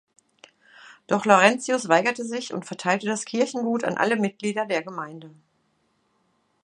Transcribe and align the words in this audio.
Doch 1.05 1.25
Laurentius 1.25 1.87
weigerte 1.87 2.25
sich 2.25 2.53
und 2.55 2.65
verteilte 2.65 3.05
das 3.05 3.23
Kirchengut 3.23 3.83
an 3.83 3.97
alle 3.99 4.15
Mitglieder 4.15 4.65
der 4.65 4.81
Gemeinde. 4.81 5.29